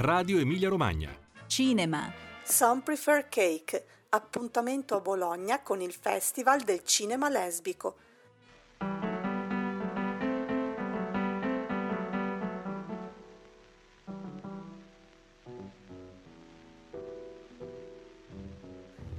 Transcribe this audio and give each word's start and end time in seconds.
Radio 0.00 0.38
Emilia 0.38 0.68
Romagna. 0.68 1.12
Cinema. 1.48 2.12
Some 2.44 2.82
Prefer 2.82 3.28
Cake. 3.28 3.84
Appuntamento 4.10 4.94
a 4.94 5.00
Bologna 5.00 5.60
con 5.60 5.80
il 5.80 5.92
Festival 5.92 6.60
del 6.60 6.84
Cinema 6.84 7.28
Lesbico. 7.28 7.96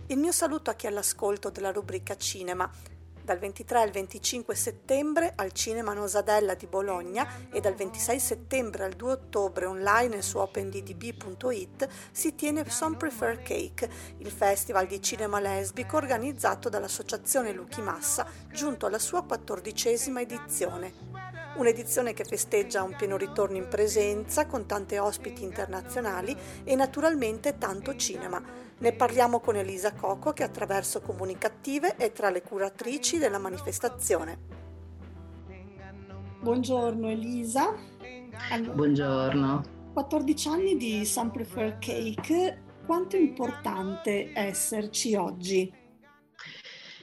Il 0.07 0.18
mio 0.18 0.32
saluto 0.32 0.70
a 0.70 0.75
chi 0.75 0.86
è 0.86 0.89
all'ascolto 0.89 1.50
della 1.50 1.73
rubrica 1.73 2.16
Cinema 2.16 2.71
dal 3.30 3.38
23 3.38 3.82
al 3.82 3.91
25 3.91 4.55
settembre 4.55 5.34
al 5.36 5.52
Cinema 5.52 5.93
Nosadella 5.93 6.55
di 6.55 6.66
Bologna 6.66 7.48
e 7.52 7.59
dal 7.59 7.75
26 7.75 8.19
settembre 8.19 8.86
al 8.86 8.93
2 8.93 9.11
ottobre 9.11 9.68
online 9.68 10.24
su 10.24 10.39
openddb.it 10.39 11.88
si 12.11 12.33
tiene 12.33 12.68
Some 12.68 12.97
Prefer 12.97 13.43
Cake, 13.43 13.88
il 14.18 14.32
festival 14.32 14.88
di 14.88 15.00
cinema 15.00 15.39
lesbico 15.39 15.97
organizzato 15.97 16.69
dall'associazione 16.69 17.52
Luchi 17.52 17.83
Massa, 17.83 18.25
giunto 18.52 18.88
alla 18.88 18.97
sua 18.97 19.24
quattordicesima 19.24 20.21
edizione. 20.21 21.08
Un'edizione 21.59 22.13
che 22.13 22.23
festeggia 22.23 22.83
un 22.83 22.95
pieno 22.95 23.18
ritorno 23.18 23.57
in 23.57 23.68
presenza 23.68 24.45
con 24.45 24.65
tante 24.65 24.97
ospiti 24.97 25.43
internazionali 25.43 26.33
e 26.63 26.73
naturalmente 26.73 27.57
tanto 27.57 27.97
cinema. 27.97 28.41
Ne 28.77 28.93
parliamo 28.93 29.41
con 29.41 29.57
Elisa 29.57 29.93
Coco 29.93 30.32
che 30.32 30.43
attraverso 30.43 31.01
comunicative 31.01 31.97
è 31.97 32.13
tra 32.13 32.30
le 32.30 32.44
curatrici 32.44 33.17
della 33.17 33.39
manifestazione. 33.39 34.38
Buongiorno 36.39 37.09
Elisa. 37.09 37.75
Allora, 38.52 38.73
Buongiorno. 38.73 39.63
14 39.91 40.47
anni 40.47 40.77
di 40.77 41.03
Sun 41.03 41.29
Prefer 41.29 41.77
Cake, 41.77 42.61
quanto 42.85 43.17
è 43.17 43.19
importante 43.19 44.31
esserci 44.33 45.13
oggi? 45.16 45.78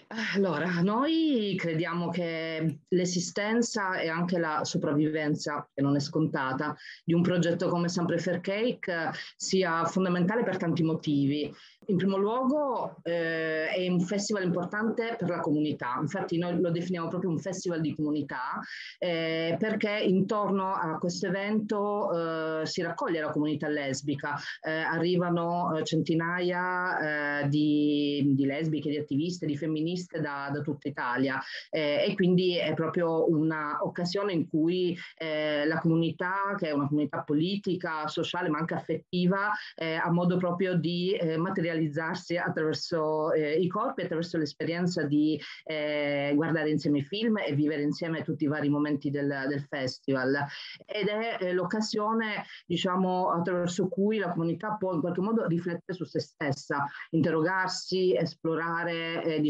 Allora, 0.09 0.81
noi 0.83 1.57
crediamo 1.59 2.11
che 2.11 2.79
l'esistenza 2.89 3.99
e 3.99 4.09
anche 4.09 4.39
la 4.39 4.63
sopravvivenza, 4.63 5.69
che 5.75 5.83
non 5.83 5.97
è 5.97 6.01
scontata, 6.01 6.77
di 7.05 7.13
un 7.13 7.23
progetto 7.23 7.69
come 7.69 7.89
Sempre 7.89 8.19
Fair 8.19 8.41
Cake 8.41 9.11
sia 9.35 9.85
fondamentale 9.85 10.45
per 10.45 10.59
tanti 10.59 10.85
motivi. 10.85 11.53
In 11.89 11.97
primo 11.97 12.17
luogo 12.17 12.97
eh, 13.03 13.69
è 13.69 13.89
un 13.89 14.01
festival 14.01 14.43
importante 14.43 15.15
per 15.17 15.29
la 15.29 15.39
comunità, 15.39 15.99
infatti 16.01 16.37
noi 16.37 16.61
lo 16.61 16.71
definiamo 16.71 17.07
proprio 17.07 17.31
un 17.31 17.39
festival 17.39 17.81
di 17.81 17.95
comunità 17.95 18.61
eh, 18.99 19.57
perché 19.57 19.91
intorno 19.91 20.73
a 20.73 20.99
questo 20.99 21.29
evento 21.29 22.61
eh, 22.63 22.67
si 22.67 22.83
raccoglie 22.83 23.21
la 23.21 23.31
comunità 23.31 23.69
lesbica, 23.69 24.37
eh, 24.63 24.73
arrivano 24.73 25.77
eh, 25.77 25.85
centinaia 25.85 27.43
eh, 27.43 27.49
di, 27.49 28.33
di, 28.35 28.45
lesbiche, 28.47 28.91
di 28.91 28.99
attiviste, 28.99 29.47
di 29.47 29.57
femministe 29.57 29.96
da, 30.21 30.51
da 30.53 30.61
tutta 30.61 30.89
Italia 30.89 31.41
e 31.71 32.13
quindi 32.15 32.57
è 32.57 32.75
proprio 32.75 33.29
un'occasione 33.31 34.33
in 34.33 34.49
cui 34.49 34.97
la 35.19 35.79
comunità, 35.81 36.55
che 36.57 36.69
è 36.69 36.73
una 36.73 36.89
comunità 36.89 37.23
politica, 37.23 38.07
sociale 38.07 38.49
ma 38.49 38.59
anche 38.59 38.75
affettiva, 38.75 39.51
ha 39.77 40.11
modo 40.11 40.37
proprio 40.37 40.75
di 40.75 41.17
materializzare 41.37 41.87
realizzarsi 41.87 42.37
attraverso 42.37 43.33
eh, 43.33 43.55
i 43.55 43.69
corpi, 43.69 44.03
attraverso 44.03 44.39
l'esperienza 44.39 45.03
di 45.05 45.41
eh, 45.65 46.33
guardare 46.35 46.71
insieme 46.71 46.99
i 46.99 47.03
film 47.03 47.39
e 47.39 47.55
vivere 47.55 47.83
insieme 47.83 48.23
tutti 48.23 48.45
i 48.45 48.49
vari 48.49 48.69
momenti 48.69 49.11
del, 49.11 49.45
del 49.49 49.63
festival. 49.63 50.45
Ed 50.85 51.09
è 51.09 51.39
eh, 51.41 51.53
l'occasione, 51.53 52.45
diciamo, 52.67 53.31
attraverso 53.31 53.89
cui 53.89 54.19
la 54.19 54.33
comunità 54.33 54.77
può 54.79 54.95
in 54.95 55.01
qualche 55.01 55.21
modo 55.21 55.47
riflettere 55.47 55.97
su 55.97 56.05
se 56.05 56.21
stessa, 56.21 56.87
interrogarsi, 57.11 58.15
esplorare, 58.17 59.23
eh, 59.23 59.41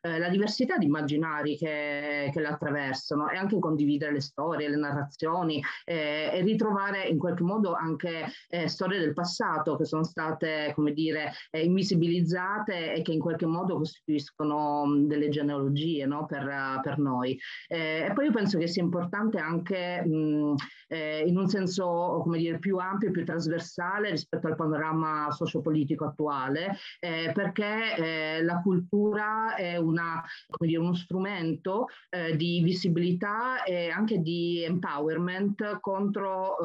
eh, 0.00 0.18
la 0.18 0.28
diversità 0.28 0.76
di 0.76 0.86
immaginari 0.86 1.56
che, 1.56 2.30
che 2.32 2.40
la 2.40 2.50
attraversano 2.50 3.28
e 3.30 3.36
anche 3.36 3.58
condividere 3.58 4.12
le 4.12 4.20
storie, 4.20 4.68
le 4.68 4.76
narrazioni 4.76 5.62
eh, 5.84 6.30
e 6.32 6.42
ritrovare 6.42 7.06
in 7.06 7.18
qualche 7.18 7.42
modo 7.42 7.74
anche 7.74 8.26
storie 8.66 8.98
del 8.98 9.12
passato 9.12 9.76
che 9.76 9.84
sono 9.84 10.04
state, 10.04 10.72
come 10.74 10.92
dire, 10.92 11.32
eh, 11.50 11.64
invisibilizzate 11.64 12.94
e 12.94 13.02
che 13.02 13.12
in 13.12 13.20
qualche 13.20 13.46
modo 13.46 13.76
costituiscono 13.76 14.84
mh, 14.84 15.06
delle 15.06 15.28
genealogie 15.28 16.06
no? 16.06 16.26
per, 16.26 16.80
per, 16.82 16.98
noi. 16.98 17.38
Eh, 17.68 18.06
e 18.08 18.12
poi 18.12 18.26
io 18.26 18.32
penso 18.32 18.58
che 18.58 18.66
sia 18.66 18.82
importante 18.82 19.38
anche 19.38 20.02
mh, 20.04 20.54
eh, 20.88 21.24
in 21.26 21.36
un 21.36 21.48
senso 21.48 22.20
come 22.22 22.38
dire, 22.38 22.58
più 22.58 22.76
ampio 22.78 23.10
più 23.10 23.24
trasversale 23.24 24.10
rispetto 24.10 24.46
al 24.46 24.56
panorama 24.56 25.30
sociopolitico 25.30 26.04
attuale, 26.04 26.76
eh, 27.00 27.32
perché 27.34 27.96
eh, 27.96 28.42
la 28.42 28.60
cultura 28.60 29.56
è 29.62 29.76
una, 29.76 30.22
dire, 30.58 30.78
uno 30.78 30.94
strumento 30.94 31.86
eh, 32.10 32.36
di 32.36 32.62
visibilità 32.62 33.62
e 33.64 33.90
anche 33.90 34.18
di 34.18 34.62
empowerment 34.64 35.80
contro 35.80 36.56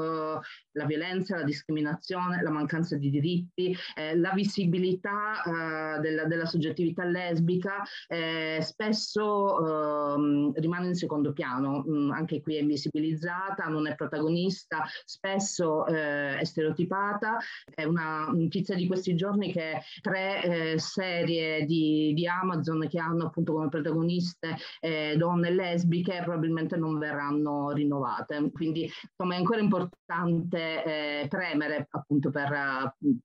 la 0.72 0.86
violenza, 0.86 1.38
la 1.38 1.44
discriminazione, 1.44 2.42
la 2.42 2.50
mancanza 2.50 2.98
di 2.98 3.10
diritti, 3.10 3.76
la 4.16 4.32
visibilità 4.34 5.44
eh, 5.44 6.00
della, 6.02 6.26
della, 6.26 6.46
soggettività 6.46 7.04
lesbica 7.04 7.84
eh, 8.08 8.60
spesso 8.62 10.16
eh, 10.16 10.52
rimane 10.60 10.88
in 10.88 10.96
secondo 10.96 11.34
piano, 11.34 11.84
mm, 11.88 12.12
anche 12.12 12.42
qui 12.42 12.56
è 12.56 12.62
invisibilizzata, 12.62 13.66
non 13.66 13.88
è 13.88 13.96
protagonista, 13.96 14.84
spesso 15.06 15.86
eh, 15.88 16.38
è 16.38 16.44
stereotipata. 16.44 17.38
È 17.74 17.84
una 17.84 18.30
notizia 18.34 18.76
di 18.76 18.88
questi 18.88 19.16
giorni 19.16 19.52
che 19.52 19.82
tre 20.02 20.44
eh, 20.44 20.80
serie 20.80 21.66
di, 21.66 22.14
di, 22.14 22.28
Amazon 22.28 22.87
che 22.88 23.00
hanno 23.00 23.28
appunto 23.28 23.54
come 23.54 23.70
protagoniste 23.70 24.58
eh, 24.80 25.16
donne 25.18 25.52
lesbiche 25.52 26.22
probabilmente 26.24 26.78
non 26.78 26.98
verranno 26.98 27.72
rinnovate. 27.72 28.52
Quindi 28.52 28.90
insomma 29.10 29.36
è 29.36 29.38
ancora 29.38 29.60
importante 29.60 31.28
premere 31.30 31.88
appunto 31.92 32.30
per, 32.30 32.50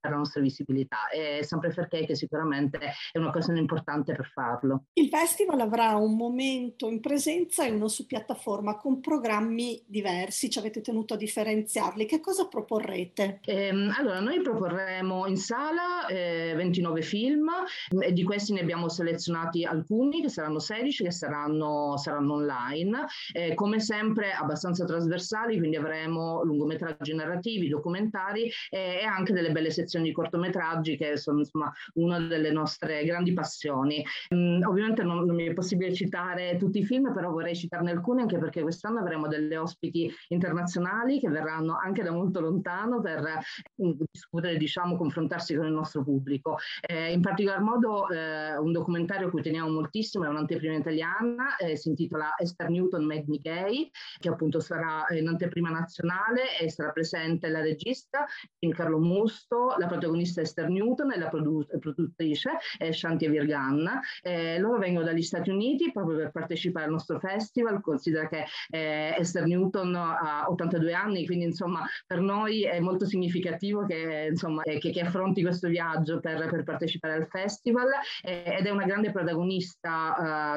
per 0.01 0.11
la 0.11 0.17
nostra 0.17 0.41
visibilità. 0.41 1.09
E 1.09 1.43
sempre 1.43 1.73
perché 1.73 2.07
che 2.07 2.15
sicuramente 2.15 2.79
è 3.11 3.19
un'occasione 3.19 3.59
importante 3.59 4.15
per 4.15 4.31
farlo. 4.33 4.85
Il 4.95 5.09
festival 5.09 5.61
avrà 5.61 5.97
un 5.97 6.17
momento 6.17 6.89
in 6.89 7.01
presenza 7.01 7.65
e 7.65 7.71
uno 7.71 7.89
su 7.89 8.07
piattaforma 8.07 8.77
con 8.77 9.01
programmi 9.01 9.83
diversi, 9.87 10.51
ci 10.51 10.59
avete 10.59 10.81
tenuto 10.81 11.15
a 11.15 11.17
differenziarli. 11.17 12.07
Che 12.07 12.21
cosa 12.21 12.47
proporrete? 12.47 13.41
Ehm, 13.45 13.95
allora, 13.99 14.21
noi 14.21 14.41
proporremo 14.41 15.27
in 15.27 15.37
sala 15.37 16.07
eh, 16.07 16.55
29 16.57 17.03
film 17.03 17.49
e 18.01 18.13
di 18.13 18.23
questi 18.23 18.53
ne 18.53 18.61
abbiamo 18.61 18.89
selezionati 18.89 19.52
alcuni 19.61 20.23
che 20.23 20.29
saranno 20.29 20.59
16 20.59 21.05
che 21.05 21.11
saranno, 21.11 21.97
saranno 21.97 22.35
online, 22.35 23.07
eh, 23.33 23.55
come 23.55 23.81
sempre 23.81 24.33
abbastanza 24.33 24.85
trasversali, 24.85 25.59
quindi 25.59 25.77
avremo 25.77 26.43
lungometraggi 26.43 27.15
narrativi, 27.15 27.69
documentari 27.69 28.51
eh, 28.71 29.01
e 29.01 29.05
anche 29.05 29.33
delle 29.33 29.53
belle 29.53 29.71
sezioni 29.71 30.07
di 30.07 30.13
cortometraggi 30.13 30.97
che 30.97 31.17
sono 31.17 31.41
insomma 31.41 31.73
una 31.95 32.19
delle 32.21 32.51
nostre 32.51 33.05
grandi 33.05 33.33
passioni. 33.33 34.05
Um, 34.31 34.61
ovviamente 34.67 35.03
non, 35.03 35.25
non, 35.25 35.35
mi 35.35 35.47
è 35.47 35.53
possibile 35.53 35.93
citare 35.93 36.57
tutti 36.59 36.79
i 36.79 36.85
film, 36.85 37.13
però 37.13 37.31
vorrei 37.31 37.55
citarne 37.55 37.91
alcuni 37.91 38.23
anche 38.23 38.39
perché 38.39 38.63
quest'anno 38.63 39.01
avremo 39.01 39.29
delle 39.29 39.57
ospiti 39.57 40.11
internazionali 40.29 41.19
che 41.19 41.29
verranno 41.29 41.77
anche 41.77 42.03
da 42.03 42.11
molto 42.13 42.41
lontano 42.41 43.01
per 43.01 43.23
um, 43.77 43.97
discutere, 44.11 44.57
diciamo, 44.57 44.97
confrontarsi 44.97 45.55
con 45.55 45.67
il 45.67 45.73
nostro 45.73 46.03
pubblico. 46.03 46.59
Eh, 46.81 47.13
in 47.13 47.21
particolar 47.21 47.61
modo 47.61 48.09
eh, 48.09 48.57
un 48.57 48.73
documentario 48.73 49.29
a 49.29 49.31
cui 49.43 49.51
teniamo 49.51 49.71
moltissimo 49.71 50.25
è 50.25 50.29
un'anteprima 50.29 50.77
italiana, 50.77 51.57
eh, 51.57 51.77
si 51.77 51.89
intitola 51.89 52.35
Esther 52.39 52.71
Newton 52.71 53.05
Made 53.05 53.25
Me 53.27 53.39
Gay, 53.39 53.91
che 54.19 54.29
appunto 54.29 54.61
sarà 54.61 55.05
in 55.11 55.27
anteprima 55.27 55.69
nazionale 55.69 56.59
e 56.59 56.71
sarà 56.71 56.91
presente 56.91 57.49
la 57.49 57.61
regista 57.61 58.25
Carlo 58.73 58.99
Musto, 59.01 59.75
la 59.79 59.87
protagonista 59.87 60.41
Esther 60.41 60.69
Newton 60.69 61.13
e 61.13 61.19
la 61.19 61.29
produ- 61.29 61.79
produttrice 61.79 62.53
eh, 62.79 62.93
Shanti 62.93 63.29
Virgan. 63.29 64.01
Eh, 64.23 64.59
loro 64.59 64.79
vengono 64.79 65.05
dagli 65.05 65.23
Stati 65.23 65.51
Uniti 65.51 65.91
proprio 65.93 66.17
per 66.17 66.31
partecipare 66.31 66.87
al 66.87 66.93
nostro 66.93 67.19
festival. 67.19 67.81
Considera 67.81 68.29
che 68.29 68.45
eh, 68.71 69.15
Esther 69.19 69.47
Newton 69.47 69.95
ha 69.95 70.45
82 70.49 70.93
anni, 70.93 71.27
quindi 71.27 71.47
insomma 71.47 71.85
per 72.07 72.21
noi 72.21 72.63
è 72.63 72.79
molto 72.81 73.05
significativo 73.05 73.85
che, 73.85 74.29
insomma, 74.31 74.63
eh, 74.63 74.79
che, 74.79 74.91
che 74.91 75.01
affronti 75.01 75.43
questo 75.43 75.69
viaggio 75.69 76.21
per, 76.21 76.49
per 76.49 76.63
partecipare 76.63 77.15
al 77.15 77.27
festival 77.29 77.89
eh, 78.23 78.57
ed 78.59 78.67
è 78.67 78.71
una 78.71 78.85
grande 78.85 79.11
protagonista, 79.11 79.32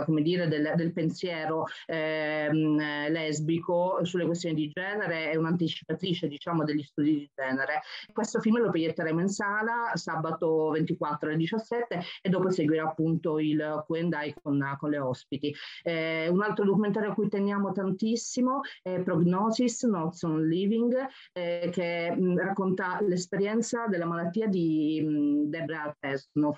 uh, 0.02 0.06
come 0.06 0.22
dire, 0.22 0.48
del, 0.48 0.74
del 0.76 0.94
pensiero 0.94 1.66
ehm, 1.86 3.10
lesbico 3.10 4.04
sulle 4.04 4.26
questioni 4.26 4.56
di 4.56 4.72
genere, 4.74 5.32
è 5.32 5.36
un'anticipatrice, 5.36 6.28
diciamo, 6.28 6.64
degli 6.64 6.84
studi 6.84 7.12
di 7.12 7.30
genere. 7.34 7.82
Questo 8.12 8.40
film 8.40 8.60
lo 8.60 8.70
proietteremo 8.70 9.20
in 9.22 9.30
sala 9.30 9.92
sabato 9.94 10.36
sabato 10.36 10.70
24 10.72 11.30
alle 11.30 11.38
17 11.38 12.02
e 12.22 12.30
dopo 12.30 12.50
seguirà 12.50 12.84
appunto 12.84 13.40
il 13.40 13.84
Q&A 13.88 14.34
con, 14.42 14.76
con 14.80 14.90
le 14.90 15.00
ospiti. 15.00 15.54
Eh, 15.84 16.28
un 16.28 16.42
altro 16.42 16.66
documentario 16.66 17.12
a 17.12 17.14
cui 17.14 17.28
teniamo 17.30 17.72
tantissimo 17.72 18.62
è 18.82 19.00
Prognosis, 19.02 19.84
Notes 19.84 20.24
on 20.24 20.48
Living, 20.48 20.96
eh, 21.34 21.70
che 21.72 22.12
mh, 22.12 22.38
racconta 22.38 23.00
l'esperienza 23.02 23.88
della 23.88 24.06
malattia 24.06 24.48
di 24.48 25.02
mh, 25.02 25.50
Debra 25.50 25.96
Tesnov, 26.00 26.58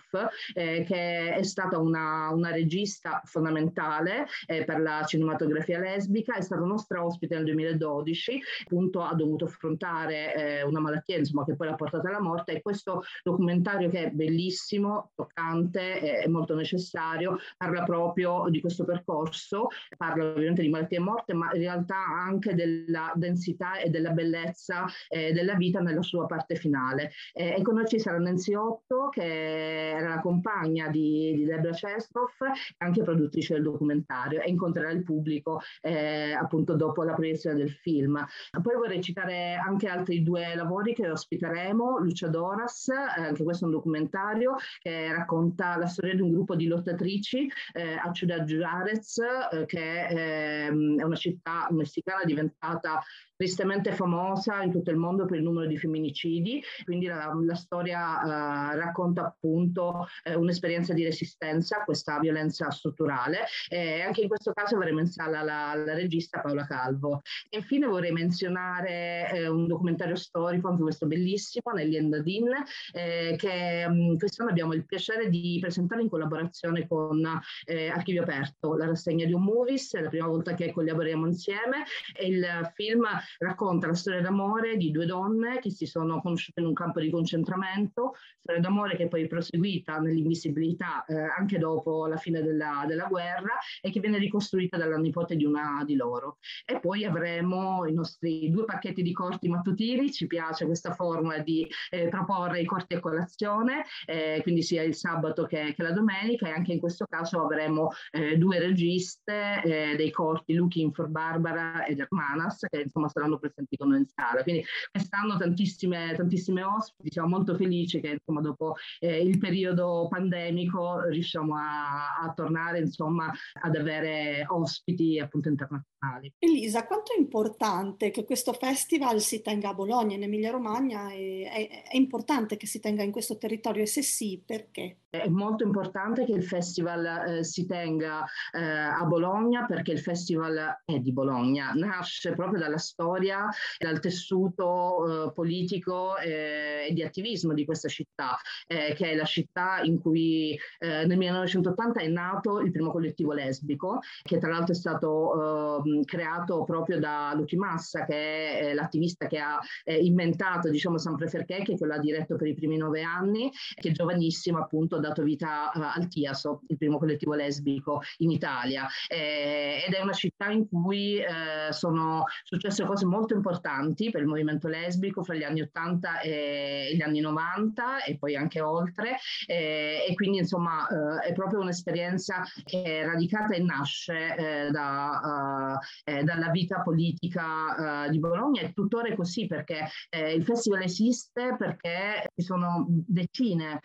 eh, 0.54 0.84
che 0.86 1.34
è 1.34 1.44
stata 1.44 1.78
una, 1.78 1.97
una 2.34 2.52
regista 2.52 3.22
fondamentale 3.26 4.28
eh, 4.46 4.64
per 4.64 4.80
la 4.80 5.04
cinematografia 5.06 5.80
lesbica, 5.80 6.36
è 6.36 6.42
stata 6.42 6.64
nostra 6.64 7.04
ospite 7.04 7.36
nel 7.36 7.46
2012, 7.46 8.42
appunto 8.66 9.02
ha 9.02 9.14
dovuto 9.14 9.46
affrontare 9.46 10.36
eh, 10.36 10.64
una 10.64 10.80
malattia 10.80 11.18
insomma, 11.18 11.46
che 11.46 11.56
poi 11.56 11.68
l'ha 11.68 11.76
portata 11.76 12.08
alla 12.08 12.22
morte. 12.22 12.54
E 12.54 12.62
questo 12.62 13.04
documentario 13.24 13.90
che 13.90 14.06
è 14.06 14.10
bellissimo, 14.12 15.12
toccante 15.16 16.24
e 16.24 16.28
molto 16.28 16.56
necessario, 16.56 17.38
parla 17.58 17.84
proprio 17.84 18.46
di 18.50 18.60
questo 18.60 18.84
percorso, 18.84 19.68
parla 19.98 20.26
ovviamente 20.26 20.62
di 20.62 20.70
malattie 20.70 20.98
e 20.98 21.02
morte, 21.02 21.34
ma 21.34 21.50
in 21.54 21.62
realtà 21.62 21.98
anche 21.98 22.54
della 22.54 23.12
densità 23.16 23.78
e 23.78 23.90
della 23.90 24.12
bellezza 24.12 24.86
eh, 25.08 25.32
della 25.32 25.56
vita 25.56 25.80
nella 25.80 26.02
sua 26.02 26.26
parte 26.26 26.56
finale. 26.56 27.12
Eh, 27.34 27.56
e 27.58 27.62
con 27.62 27.76
noi 27.76 27.88
ci 27.88 28.00
sarà 28.00 28.18
Nancy 28.18 28.54
Otto, 28.54 29.10
che 29.10 29.90
era 29.92 30.16
la 30.16 30.22
compagna 30.22 30.90
di, 30.90 31.34
di 31.36 31.46
Debra 31.46 31.74
Chestroff, 31.88 32.42
anche 32.78 33.04
produttrice 33.04 33.54
del 33.54 33.64
documentario, 33.64 34.42
e 34.42 34.50
incontrerà 34.50 34.92
il 34.92 35.04
pubblico 35.04 35.62
eh, 35.82 36.34
appunto 36.34 36.76
dopo 36.76 37.04
la 37.04 37.14
proiezione 37.14 37.56
del 37.56 37.72
film. 37.72 38.24
Poi 38.62 38.76
vorrei 38.76 39.02
citare 39.02 39.56
anche 39.56 39.88
altri 39.88 40.24
due 40.24 40.56
lavori 40.56 40.94
che 40.94 41.10
ospiteremo, 41.10 42.00
Lucia 42.00 42.28
Doras, 42.28 42.90
eh, 42.90 43.22
anche 43.22 43.44
questo 43.44 43.64
è 43.64 43.68
un 43.68 43.74
documentario 43.74 44.56
che 44.80 45.12
racconta 45.12 45.78
la 45.78 45.88
storia 45.88 46.16
di 46.16 46.22
un 46.22 46.32
gruppo 46.32 46.56
di 46.56 46.68
lottatrici 46.68 47.50
eh, 47.74 47.94
a 47.94 48.12
Ciudad 48.12 48.44
Juarez, 48.44 49.18
eh, 49.18 49.66
che 49.66 50.08
ehm, 50.08 51.00
è 51.00 51.04
una 51.04 51.16
città 51.16 51.68
messicana 51.72 52.24
diventata 52.26 53.02
tristemente 53.38 53.94
famosa 53.94 54.64
in 54.64 54.72
tutto 54.72 54.90
il 54.90 54.98
mondo 54.98 55.26
per 55.26 55.38
il 55.38 55.44
numero 55.44 55.68
di 55.68 55.78
femminicidi, 55.78 56.62
quindi 56.84 57.06
la, 57.06 57.32
la 57.40 57.56
storia 57.56 58.20
uh, 58.24 58.76
racconta 58.76 59.28
appunto 59.28 60.08
eh, 60.24 60.34
un'esperienza 60.34 60.94
di 60.94 61.04
resistenza 61.04 61.77
a 61.80 61.84
questa 61.84 62.20
violenza 62.20 62.70
strutturale 62.72 63.46
e 63.70 64.02
anche 64.02 64.22
in 64.22 64.28
questo 64.28 64.52
caso 64.54 64.76
avremo 64.76 65.00
in 65.00 65.08
sala 65.08 65.42
la, 65.42 65.74
la 65.76 65.94
regista 65.94 66.42
Paola 66.42 66.66
Calvo. 66.66 67.22
E 67.50 67.58
infine 67.58 67.88
vorrei 67.88 68.12
menzionare 68.12 69.32
eh, 69.32 69.48
un 69.48 69.68
documentario 69.68 70.16
storico, 70.16 70.70
anche 70.70 70.82
questo 70.82 71.08
bellissimo, 71.08 71.72
Negli 71.74 71.96
Endadin, 71.96 72.50
eh, 72.94 73.36
che 73.38 73.86
um, 73.88 74.18
quest'anno 74.18 74.50
abbiamo 74.50 74.74
il 74.74 74.86
piacere 74.86 75.30
di 75.30 75.58
presentare 75.62 76.02
in 76.02 76.10
collaborazione 76.10 76.88
con 76.88 77.22
eh, 77.66 77.88
Archivio 77.88 78.24
Aperto, 78.24 78.76
la 78.76 78.86
rassegna 78.86 79.26
di 79.26 79.34
un 79.34 79.44
movies, 79.44 79.94
è 79.94 80.02
la 80.02 80.10
prima 80.10 80.28
volta 80.28 80.54
che 80.54 80.72
collaboriamo 80.72 81.28
insieme 81.28 81.84
e 82.16 82.28
il 82.28 82.72
film 82.74 83.06
racconta 83.40 83.88
la 83.88 83.94
storia 83.94 84.22
d'amore 84.22 84.78
di 84.78 84.92
due 84.92 85.06
donne 85.06 85.60
che 85.60 85.72
si 85.72 85.86
sono 85.86 86.22
conosciute 86.22 86.62
in 86.62 86.68
un 86.68 86.74
campo 86.74 87.00
di 87.00 87.10
concentramento, 87.10 88.14
storia 88.40 88.62
d'amore 88.62 88.96
che 88.96 89.08
poi 89.08 89.24
è 89.24 89.28
proseguita 89.28 89.98
nell'invisibilità 89.98 91.06
eh, 91.06 91.16
anche 91.38 91.58
dopo 91.58 91.67
la 92.08 92.18
fine 92.18 92.42
della, 92.42 92.86
della, 92.88 93.06
guerra 93.08 93.58
e 93.82 93.92
che 93.92 94.00
viene 94.00 94.18
ricostruita 94.18 94.78
dalla 94.78 94.98
nipote 94.98 95.36
di 95.36 95.46
una 95.46 95.84
di 95.86 95.96
loro. 95.96 96.38
E 96.66 96.80
poi 96.80 97.06
avremo 97.06 97.86
i 97.86 97.94
nostri 97.94 98.50
due 98.50 98.66
pacchetti 98.66 99.02
di 99.02 99.14
corti 99.14 99.48
mattutini, 99.48 100.12
ci 100.12 100.28
piace 100.28 100.66
questa 100.66 100.94
formula 100.94 101.40
di 101.40 101.68
eh, 101.90 102.08
proporre 102.10 102.62
i 102.62 102.66
corti 102.66 102.96
a 102.96 103.00
colazione, 103.00 103.86
eh, 104.06 104.40
quindi 104.44 104.62
sia 104.62 104.84
il 104.84 104.96
sabato 104.96 105.46
che, 105.46 105.74
che, 105.76 105.84
la 105.84 105.92
domenica 105.92 106.48
e 106.48 106.52
anche 106.52 106.74
in 106.74 106.80
questo 106.80 107.06
caso 107.10 107.42
avremo 107.42 107.92
eh, 108.12 108.38
due 108.38 108.60
registe 108.60 109.62
eh, 109.64 109.96
dei 109.96 110.12
corti 110.12 110.54
Looking 110.54 110.94
for 110.94 111.08
Barbara 111.08 111.86
ed 111.86 112.00
Hermanas 112.00 112.66
che 112.70 112.82
insomma 112.82 113.08
saranno 113.10 113.38
presenti 113.38 113.78
con 113.78 113.90
noi 113.90 114.00
in 114.00 114.06
sala. 114.06 114.44
Quindi 114.44 114.64
quest'anno 114.92 115.38
tantissime, 115.38 116.14
tantissime 116.16 116.64
ospiti, 116.64 117.12
siamo 117.12 117.30
molto 117.30 117.56
felici 117.56 118.00
che 118.00 118.10
insomma, 118.10 118.42
dopo 118.42 118.76
eh, 119.00 119.22
il 119.22 119.38
periodo 119.38 120.08
pandemico 120.10 121.02
riusciamo 121.04 121.56
a, 121.56 121.57
a, 121.58 122.32
tornare 122.34 122.80
insomma, 122.80 123.32
ad 123.62 123.76
avere 123.76 124.46
ospiti 124.48 125.20
appunto 125.20 125.50
internazionali. 125.50 126.34
Elisa, 126.40 126.86
quanto 126.86 127.14
è 127.14 127.20
importante 127.20 128.12
che 128.12 128.24
questo 128.24 128.54
festival 128.54 129.20
si 129.20 129.42
tenga 129.42 129.70
a 129.70 129.74
Bologna, 129.74 130.16
in 130.16 130.24
Emilia 130.24 130.52
Romagna? 130.52 131.10
È, 131.10 131.50
è, 131.50 131.84
è 131.90 131.96
importante 131.96 132.58
che 132.58 132.68
si 132.68 132.80
tenga 132.80 133.04
in 133.04 133.12
questo 133.12 133.38
territorio 133.38 133.84
e 133.84 133.88
se 133.88 134.02
sì, 134.02 134.42
perché? 134.46 135.00
È 135.22 135.28
molto 135.30 135.64
importante 135.64 136.26
che 136.26 136.34
il 136.34 136.44
festival 136.44 137.06
eh, 137.06 137.44
si 137.44 137.66
tenga 137.66 138.24
eh, 138.52 138.62
a 138.62 139.04
Bologna 139.06 139.66
perché 139.66 139.92
il 139.92 140.00
festival 140.00 140.82
è 140.86 141.00
di 141.00 141.12
Bologna, 141.12 141.72
nasce 141.74 142.34
proprio 142.34 142.60
dalla 142.60 142.78
storia, 142.78 143.50
dal 143.78 144.00
tessuto 144.00 145.28
eh, 145.28 145.34
politico 145.34 146.18
eh, 146.18 146.88
e 146.90 146.94
di 146.94 147.04
attivismo 147.04 147.54
di 147.54 147.66
questa 147.66 147.88
città, 147.88 148.38
eh, 148.68 148.94
che 148.94 149.12
è 149.12 149.16
la 149.16 149.26
città 149.26 149.82
in 149.82 150.00
cui 150.00 150.58
eh, 150.80 151.06
nel 151.06 151.18
1980 151.18 152.00
è 152.02 152.08
nato 152.08 152.60
il 152.60 152.72
primo 152.72 152.92
collettivo 152.92 153.34
lesbico, 153.34 154.00
che 154.22 154.38
tra 154.38 154.50
l'altro 154.50 154.74
è 154.74 154.78
stato 154.78 155.84
ehm, 155.84 156.04
creato 156.04 156.64
proprio 156.64 157.00
da 157.00 157.34
Luci 157.36 157.56
Massa, 157.56 158.06
che 158.06 158.60
è 158.60 158.74
l'attivista 158.74 159.28
che 159.28 159.40
ha 159.40 159.60
inventato 159.86 160.70
diciamo 160.70 160.98
San 160.98 161.16
Preferché, 161.16 161.64
che 161.64 161.78
l'ha 161.80 161.98
diretto 161.98 162.36
per 162.36 162.48
i 162.48 162.54
primi 162.54 162.78
nove 162.78 163.02
anni, 163.02 163.52
che 163.76 163.90
è 163.90 163.92
giovanissimo 163.92 164.60
appunto 164.60 164.98
ha 164.98 165.00
dato 165.08 165.24
vita 165.24 165.72
uh, 165.74 165.82
al 165.82 166.08
TIASO, 166.08 166.62
il 166.68 166.78
primo 166.78 166.98
collettivo 166.98 167.34
lesbico 167.34 168.02
in 168.18 168.32
Italia, 168.32 168.88
eh, 169.08 169.84
ed 169.86 169.94
è 169.94 170.02
una 170.02 170.14
città 170.14 170.50
in 170.50 170.68
cui 170.68 171.20
eh, 171.20 171.72
sono 171.72 172.24
successe 172.44 172.86
cose 172.86 173.06
molto 173.06 173.34
importanti 173.34 174.10
per 174.10 174.22
il 174.22 174.28
movimento 174.28 174.68
lesbico 174.68 175.24
fra 175.24 175.36
gli 175.36 175.44
anni 175.44 175.62
80 175.62 176.22
e 176.22 176.92
gli 176.96 177.02
anni 177.02 177.20
90 177.20 178.04
e 178.04 178.18
poi 178.18 178.36
anche 178.36 178.62
oltre, 178.62 179.18
eh, 179.46 180.06
e 180.08 180.14
quindi 180.14 180.40
insomma 180.40 180.88
eh, 180.88 181.30
è 181.30 181.34
proprio 181.34 181.60
un'esperienza 181.60 182.44
che 182.64 182.84
è 182.84 183.06
radicata 183.06 183.54
e 183.54 183.60
nasce 183.60 184.36
eh, 184.36 184.72
da, 184.72 185.80
eh, 186.04 186.24
dalla 186.24 186.50
vita 186.50 186.82
politica 186.82 188.08
di 188.10 188.20
Bologna. 188.20 188.62
E 188.62 188.74
tuttora 188.74 189.08
è 189.08 189.16
così 189.16 189.48
perché 189.48 189.88
il 190.10 190.44
festival 190.44 190.82
esiste 190.84 191.56
perché 191.58 192.30
ci 192.36 192.44
sono 192.44 192.86
decine 192.88 193.82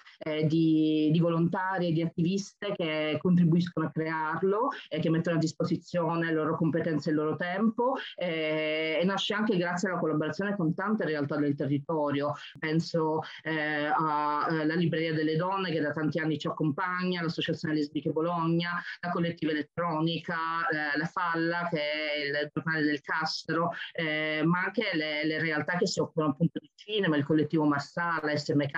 di 0.46 1.01
di, 1.10 1.20
volontari 1.20 1.88
e 1.88 1.92
di 1.92 2.02
attiviste 2.02 2.72
che 2.74 3.18
contribuiscono 3.20 3.86
a 3.86 3.90
crearlo 3.90 4.70
e 4.88 5.00
che 5.00 5.10
mettono 5.10 5.36
a 5.36 5.38
disposizione 5.38 6.26
le 6.26 6.32
loro 6.32 6.56
competenze 6.56 7.08
e 7.08 7.12
il 7.12 7.18
loro 7.18 7.36
tempo 7.36 7.94
eh, 8.16 8.98
e 9.00 9.04
nasce 9.04 9.34
anche 9.34 9.56
grazie 9.56 9.88
alla 9.88 9.98
collaborazione 9.98 10.56
con 10.56 10.74
tante 10.74 11.04
realtà 11.04 11.36
del 11.36 11.54
territorio. 11.54 12.34
Penso 12.58 13.20
eh, 13.42 13.86
alla 13.86 14.74
Libreria 14.74 15.12
delle 15.12 15.36
Donne 15.36 15.70
che 15.70 15.80
da 15.80 15.92
tanti 15.92 16.18
anni 16.18 16.38
ci 16.38 16.46
accompagna, 16.46 17.22
l'Associazione 17.22 17.74
Lesbiche 17.74 18.10
Bologna, 18.10 18.80
la 19.00 19.10
Collettiva 19.10 19.52
Elettronica, 19.52 20.34
eh, 20.68 20.98
la 20.98 21.06
Falla 21.06 21.68
che 21.70 21.78
è 21.78 22.24
il 22.26 22.50
giornale 22.52 22.84
del 22.84 23.00
Castro, 23.00 23.70
eh, 23.92 24.42
ma 24.44 24.64
anche 24.64 24.90
le, 24.94 25.24
le, 25.24 25.38
realtà 25.38 25.76
che 25.76 25.86
si 25.86 26.00
occupano 26.00 26.30
appunto 26.30 26.58
di 26.58 26.70
cinema, 26.74 27.16
il 27.16 27.24
collettivo 27.24 27.64
Marsala, 27.64 28.36
SMK, 28.36 28.72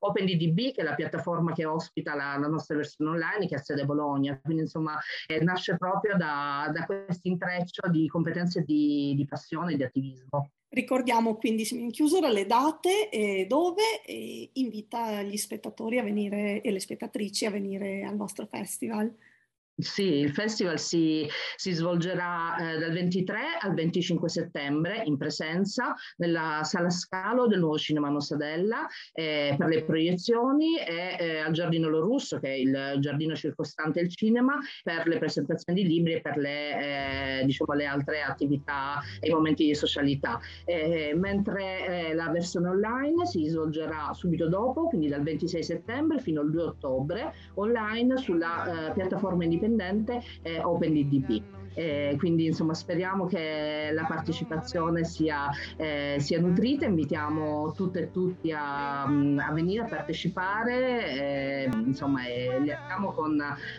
OpenDDB 0.00 0.72
che 0.72 0.80
è 0.80 0.82
la 0.82 0.94
piattaforma 0.94 1.52
che 1.52 1.59
che 1.60 1.66
ospita 1.66 2.14
la, 2.14 2.36
la, 2.38 2.48
nostra 2.48 2.76
versione 2.76 3.10
online 3.10 3.46
che 3.46 3.56
ha 3.56 3.58
sede 3.58 3.84
Bologna, 3.84 4.38
quindi 4.42 4.62
insomma 4.62 4.98
eh, 5.26 5.42
nasce 5.42 5.76
proprio 5.76 6.16
da, 6.16 6.70
da 6.72 6.86
questo 6.86 7.28
intreccio 7.28 7.88
di 7.90 8.08
competenze 8.08 8.62
di, 8.62 9.14
di 9.14 9.26
passione 9.26 9.74
e 9.74 9.76
di 9.76 9.82
attivismo. 9.82 10.50
Ricordiamo 10.72 11.34
quindi 11.34 11.66
in 11.72 11.90
chiusura 11.90 12.30
le 12.30 12.46
date 12.46 13.10
e 13.10 13.44
dove 13.48 14.02
e 14.06 14.50
invita 14.54 15.20
gli 15.22 15.36
spettatori 15.36 15.98
a 15.98 16.02
venire 16.02 16.60
e 16.60 16.70
le 16.70 16.80
spettatrici 16.80 17.44
a 17.44 17.50
venire 17.50 18.04
al 18.04 18.14
nostro 18.14 18.46
festival. 18.46 19.12
Sì, 19.80 20.16
il 20.16 20.30
festival 20.30 20.78
si, 20.78 21.26
si 21.56 21.72
svolgerà 21.72 22.56
eh, 22.56 22.78
dal 22.78 22.92
23 22.92 23.38
al 23.60 23.72
25 23.74 24.28
settembre 24.28 25.02
in 25.04 25.16
presenza 25.16 25.94
nella 26.16 26.60
Sala 26.64 26.90
Scalo 26.90 27.46
del 27.46 27.60
nuovo 27.60 27.78
Cinema 27.78 28.08
Nosadella 28.10 28.86
eh, 29.12 29.54
per 29.56 29.68
le 29.68 29.84
proiezioni 29.84 30.78
e 30.78 31.16
eh, 31.18 31.38
al 31.38 31.52
Giardino 31.52 31.88
Lo 31.88 32.00
Russo, 32.00 32.38
che 32.38 32.48
è 32.48 32.56
il 32.56 32.96
giardino 32.98 33.34
circostante 33.34 34.00
il 34.00 34.10
cinema, 34.14 34.58
per 34.82 35.06
le 35.06 35.18
presentazioni 35.18 35.82
di 35.82 35.88
libri 35.88 36.14
e 36.14 36.20
per 36.20 36.36
le, 36.36 37.40
eh, 37.40 37.44
diciamo, 37.44 37.72
le 37.72 37.86
altre 37.86 38.22
attività 38.22 39.00
e 39.18 39.28
i 39.28 39.32
momenti 39.32 39.64
di 39.64 39.74
socialità. 39.74 40.40
Eh, 40.64 41.14
mentre 41.16 42.08
eh, 42.10 42.14
la 42.14 42.28
versione 42.30 42.68
online 42.68 43.24
si 43.26 43.46
svolgerà 43.46 44.12
subito 44.12 44.48
dopo, 44.48 44.88
quindi 44.88 45.08
dal 45.08 45.22
26 45.22 45.62
settembre 45.62 46.18
fino 46.18 46.40
al 46.40 46.50
2 46.50 46.62
ottobre, 46.62 47.32
online 47.54 48.16
sulla 48.18 48.92
piattaforma 48.94 49.44
indipendente 49.44 49.68
indipendente 49.70 50.22
eh, 50.42 50.60
OpenDDB. 50.60 51.58
E 51.72 52.16
quindi 52.18 52.46
insomma 52.46 52.74
speriamo 52.74 53.26
che 53.26 53.90
la 53.92 54.04
partecipazione 54.04 55.04
sia, 55.04 55.48
eh, 55.76 56.16
sia 56.18 56.40
nutrita, 56.40 56.84
invitiamo 56.84 57.72
tutte 57.72 58.00
e 58.00 58.10
tutti 58.10 58.50
a, 58.50 59.04
a 59.04 59.52
venire 59.52 59.84
a 59.84 59.88
partecipare, 59.88 61.06
eh, 61.06 61.70
insomma 61.72 62.26
e 62.26 62.60
li 62.60 62.72
abbiamo 62.72 63.12
con 63.12 63.36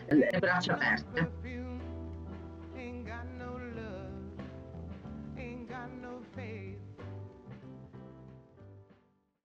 le 0.07 0.37
braccia 0.39 0.73
aperte. 0.73 1.60